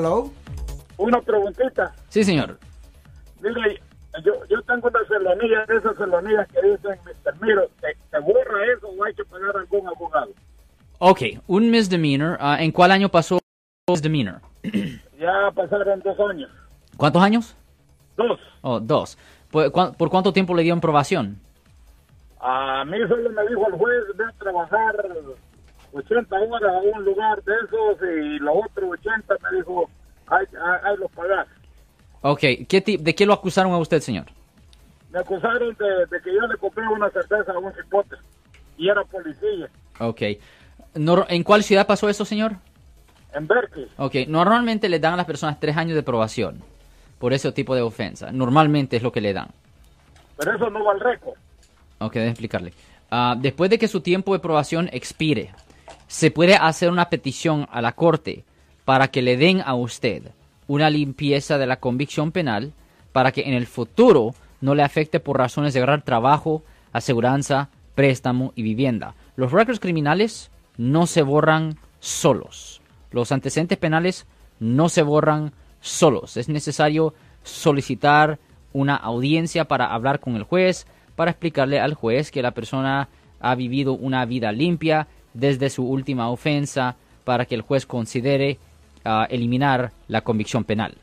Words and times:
Hello. 0.00 0.30
Una 0.96 1.20
preguntita. 1.20 1.92
Sí, 2.08 2.22
señor. 2.22 2.56
Mire, 3.40 3.82
yo, 4.24 4.32
yo 4.48 4.62
tengo 4.62 4.86
una 4.86 5.00
celanía, 5.08 5.64
de 5.66 5.76
esas 5.76 5.96
celanías 5.96 6.46
que 6.52 6.62
dicen, 6.62 7.00
Mr. 7.04 7.34
Miro, 7.42 7.62
¿te, 7.80 7.96
te 8.08 8.18
borra 8.20 8.64
eso 8.76 8.86
o 8.96 9.04
hay 9.04 9.12
que 9.14 9.24
pagar 9.24 9.56
a 9.56 9.58
algún 9.58 9.88
abogado? 9.88 10.30
Ok, 11.00 11.22
un 11.48 11.68
misdemeanor. 11.72 12.36
ah, 12.40 12.62
¿En 12.62 12.70
cuál 12.70 12.92
año 12.92 13.08
pasó 13.08 13.34
un 13.88 13.92
misdemeanor? 13.92 14.40
Ya 15.18 15.50
pasaron 15.52 15.98
dos 16.04 16.16
años. 16.30 16.48
¿Cuántos 16.96 17.20
años? 17.20 17.56
Dos. 18.16 18.38
Oh, 18.60 18.78
dos. 18.78 19.18
¿Por, 19.50 19.72
cuán- 19.72 19.94
por 19.94 20.10
cuánto 20.10 20.32
tiempo 20.32 20.54
le 20.54 20.62
dieron 20.62 20.80
probación? 20.80 21.40
A 22.38 22.84
mí 22.84 22.98
solo 23.08 23.28
me 23.30 23.42
dijo 23.48 23.66
el 23.66 23.72
juez, 23.74 24.04
a 24.28 24.32
trabajar 24.38 24.94
80 25.92 26.36
horas 26.36 26.70
a 26.74 26.78
un 26.96 27.04
lugar 27.04 27.42
de 27.44 27.52
esos 27.64 27.98
y 28.02 28.38
los 28.38 28.54
otros 28.66 28.90
80 29.00 29.34
me 29.50 29.58
dijo, 29.58 29.88
hay, 30.26 30.44
hay, 30.52 30.78
hay 30.90 30.96
los 30.98 31.10
pagar. 31.12 31.46
Ok, 32.22 32.40
¿qué 32.68 32.80
ti- 32.84 32.96
¿de 32.96 33.14
qué 33.14 33.24
lo 33.26 33.32
acusaron 33.32 33.72
a 33.72 33.78
usted, 33.78 34.00
señor? 34.00 34.26
Me 35.10 35.20
acusaron 35.20 35.74
de, 35.78 36.06
de 36.10 36.20
que 36.22 36.34
yo 36.34 36.46
le 36.46 36.56
compré 36.58 36.86
una 36.86 37.08
cerveza 37.10 37.52
a 37.52 37.58
un 37.58 37.72
cipote 37.72 38.16
y 38.76 38.88
era 38.88 39.02
policía 39.04 39.68
Ok. 40.00 40.22
¿En 40.94 41.42
cuál 41.44 41.62
ciudad 41.62 41.86
pasó 41.86 42.08
eso, 42.08 42.24
señor? 42.24 42.56
en 43.34 43.46
Berkeley. 43.46 43.86
Ok, 43.98 44.14
normalmente 44.26 44.88
le 44.88 44.98
dan 44.98 45.12
a 45.14 45.16
las 45.18 45.26
personas 45.26 45.60
tres 45.60 45.76
años 45.76 45.94
de 45.94 46.02
probación 46.02 46.60
por 47.18 47.32
ese 47.34 47.52
tipo 47.52 47.74
de 47.74 47.82
ofensa. 47.82 48.32
Normalmente 48.32 48.96
es 48.96 49.02
lo 49.02 49.12
que 49.12 49.20
le 49.20 49.32
dan. 49.34 49.48
Pero 50.38 50.56
eso 50.56 50.70
no 50.70 50.82
va 50.84 50.92
al 50.92 51.00
récord. 51.00 51.34
Ok, 51.98 52.14
déjeme 52.14 52.30
explicarle. 52.30 52.72
Ah, 53.10 53.36
después 53.38 53.68
de 53.70 53.78
que 53.78 53.86
su 53.86 54.00
tiempo 54.00 54.32
de 54.32 54.38
probación 54.38 54.88
expire, 54.92 55.50
se 56.08 56.30
puede 56.30 56.56
hacer 56.56 56.90
una 56.90 57.10
petición 57.10 57.68
a 57.70 57.80
la 57.80 57.92
corte 57.92 58.44
para 58.84 59.08
que 59.08 59.22
le 59.22 59.36
den 59.36 59.62
a 59.64 59.74
usted 59.74 60.32
una 60.66 60.90
limpieza 60.90 61.58
de 61.58 61.66
la 61.66 61.76
convicción 61.76 62.32
penal 62.32 62.72
para 63.12 63.30
que 63.30 63.42
en 63.42 63.54
el 63.54 63.66
futuro 63.66 64.34
no 64.60 64.74
le 64.74 64.82
afecte 64.82 65.20
por 65.20 65.38
razones 65.38 65.72
de 65.72 65.80
agarrar 65.80 66.02
trabajo, 66.02 66.62
aseguranza, 66.92 67.68
préstamo 67.94 68.52
y 68.56 68.62
vivienda. 68.62 69.14
Los 69.36 69.52
récords 69.52 69.80
criminales 69.80 70.50
no 70.76 71.06
se 71.06 71.22
borran 71.22 71.78
solos. 72.00 72.80
Los 73.10 73.30
antecedentes 73.30 73.78
penales 73.78 74.26
no 74.60 74.88
se 74.88 75.02
borran 75.02 75.52
solos. 75.80 76.36
Es 76.36 76.48
necesario 76.48 77.14
solicitar 77.42 78.38
una 78.72 78.96
audiencia 78.96 79.66
para 79.66 79.92
hablar 79.92 80.20
con 80.20 80.36
el 80.36 80.42
juez, 80.42 80.86
para 81.16 81.30
explicarle 81.30 81.80
al 81.80 81.94
juez 81.94 82.30
que 82.30 82.42
la 82.42 82.52
persona 82.52 83.08
ha 83.40 83.54
vivido 83.54 83.92
una 83.92 84.24
vida 84.24 84.52
limpia 84.52 85.06
desde 85.34 85.70
su 85.70 85.88
última 85.88 86.30
ofensa, 86.30 86.96
para 87.24 87.44
que 87.44 87.54
el 87.54 87.62
juez 87.62 87.86
considere 87.86 88.58
ah, 89.04 89.26
eliminar 89.30 89.92
la 90.08 90.22
convicción 90.22 90.64
penal. 90.64 90.94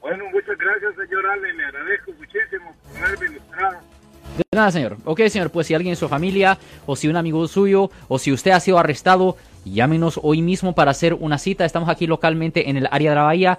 Bueno, 0.00 0.24
muchas 0.32 0.56
gracias, 0.58 0.94
señor 0.96 1.26
Allen. 1.26 1.56
Le 1.56 1.64
agradezco 1.64 2.12
muchísimo 2.12 2.74
por 2.92 3.04
haberme 3.04 3.26
ilustrado. 3.26 3.78
De 4.36 4.44
nada, 4.54 4.70
señor. 4.70 4.96
Ok, 5.04 5.20
señor, 5.28 5.50
pues 5.50 5.66
si 5.66 5.74
alguien 5.74 5.92
en 5.92 5.96
su 5.96 6.08
familia, 6.08 6.58
o 6.86 6.96
si 6.96 7.08
un 7.08 7.16
amigo 7.16 7.46
suyo, 7.48 7.90
o 8.08 8.18
si 8.18 8.32
usted 8.32 8.52
ha 8.52 8.60
sido 8.60 8.78
arrestado, 8.78 9.36
llámenos 9.64 10.18
hoy 10.22 10.42
mismo 10.42 10.74
para 10.74 10.90
hacer 10.90 11.14
una 11.14 11.38
cita. 11.38 11.64
Estamos 11.64 11.88
aquí 11.88 12.06
localmente 12.06 12.70
en 12.70 12.76
el 12.76 12.88
área 12.90 13.10
de 13.10 13.16
la 13.16 13.22
Bahía, 13.22 13.58